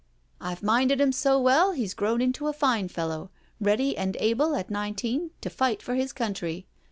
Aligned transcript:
"I've 0.41 0.63
minded 0.63 0.99
him 0.99 1.11
so 1.11 1.39
well 1.39 1.73
he's 1.73 1.93
grown 1.93 2.23
into 2.23 2.47
a 2.47 2.53
fine 2.53 2.87
fellow, 2.87 3.29
ready 3.59 3.95
and 3.95 4.17
able 4.19 4.55
at 4.55 4.71
nineteen 4.71 5.29
to 5.41 5.49
fight 5.51 5.83
for 5.83 5.93
his 5.93 6.11
country. 6.11 6.65